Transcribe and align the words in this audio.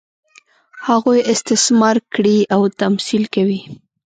هغوی 0.87 1.19
استثمار 1.33 1.97
کړي 2.13 2.37
او 2.55 2.61
تمثیل 2.81 3.23
کوي. 3.35 3.61